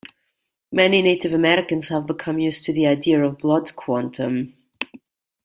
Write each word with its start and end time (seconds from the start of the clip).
Many 0.71 1.03
Native 1.03 1.31
Americans 1.31 1.89
have 1.89 2.07
become 2.07 2.39
used 2.39 2.63
to 2.63 2.73
the 2.73 2.87
idea 2.87 3.23
of 3.23 3.37
"blood 3.37 3.75
quantum". 3.75 4.55